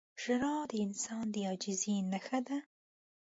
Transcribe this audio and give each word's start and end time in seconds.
•ژړا 0.23 0.55
د 0.69 0.71
انسان 0.85 1.25
د 1.33 1.35
عاجزۍ 1.47 1.95
نښه 2.11 2.39
ده. 2.47 2.57